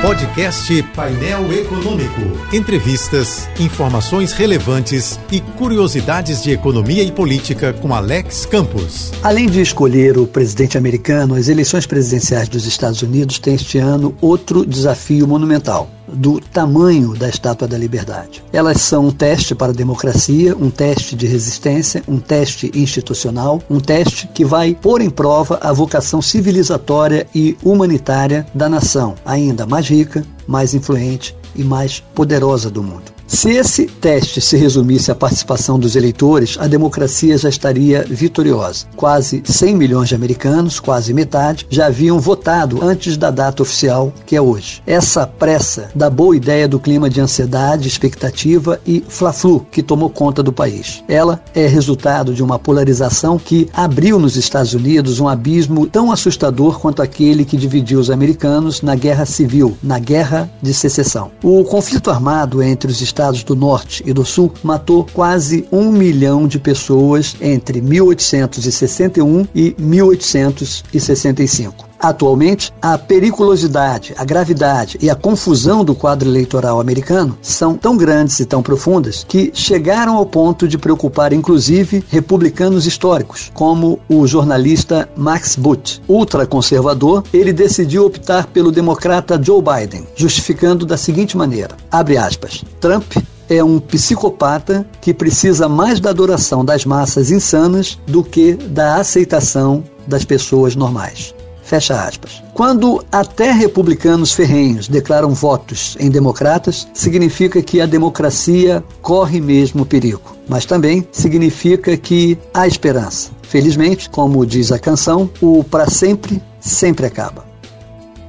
[0.00, 2.20] Podcast Painel Econômico.
[2.52, 9.10] Entrevistas, informações relevantes e curiosidades de economia e política com Alex Campos.
[9.24, 14.14] Além de escolher o presidente americano, as eleições presidenciais dos Estados Unidos têm este ano
[14.20, 18.42] outro desafio monumental do tamanho da Estátua da Liberdade.
[18.52, 23.80] Elas são um teste para a democracia, um teste de resistência, um teste institucional, um
[23.80, 29.88] teste que vai pôr em prova a vocação civilizatória e humanitária da nação, ainda mais
[29.88, 33.17] rica, mais influente e mais poderosa do mundo.
[33.28, 38.86] Se esse teste se resumisse à participação dos eleitores, a democracia já estaria vitoriosa.
[38.96, 44.34] Quase 100 milhões de americanos, quase metade, já haviam votado antes da data oficial, que
[44.34, 44.82] é hoje.
[44.86, 50.42] Essa pressa da boa ideia do clima de ansiedade, expectativa e fla-flu que tomou conta
[50.42, 51.04] do país.
[51.06, 56.80] Ela é resultado de uma polarização que abriu nos Estados Unidos um abismo tão assustador
[56.80, 61.30] quanto aquele que dividiu os americanos na Guerra Civil, na Guerra de Secessão.
[61.42, 66.46] O conflito armado entre os estados do Norte e do Sul matou quase um milhão
[66.46, 71.87] de pessoas entre 1861 e 1865.
[72.00, 78.38] Atualmente, a periculosidade, a gravidade e a confusão do quadro eleitoral americano são tão grandes
[78.38, 85.08] e tão profundas que chegaram ao ponto de preocupar inclusive republicanos históricos, como o jornalista
[85.16, 86.00] Max Boot.
[86.08, 93.16] Ultraconservador, ele decidiu optar pelo democrata Joe Biden, justificando da seguinte maneira: abre aspas, Trump
[93.48, 99.82] é um psicopata que precisa mais da adoração das massas insanas do que da aceitação
[100.06, 101.34] das pessoas normais.
[101.68, 102.42] Fecha aspas.
[102.54, 110.34] Quando até republicanos ferrenhos declaram votos em democratas, significa que a democracia corre mesmo perigo.
[110.48, 113.30] Mas também significa que há esperança.
[113.42, 117.44] Felizmente, como diz a canção, o para sempre sempre acaba.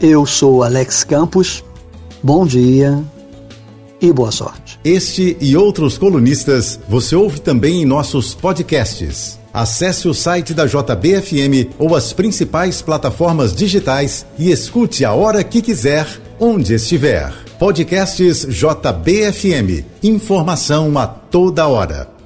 [0.02, 1.64] Eu sou Alex Campos.
[2.22, 3.02] Bom dia
[4.02, 4.80] e boa sorte.
[4.84, 9.40] Este e outros colunistas você ouve também em nossos podcasts.
[9.54, 15.62] Acesse o site da JBFM ou as principais plataformas digitais e escute a hora que
[15.62, 16.08] quiser,
[16.40, 17.34] onde estiver.
[17.58, 19.84] Podcasts JBFM.
[20.04, 22.19] Informação a toda hora.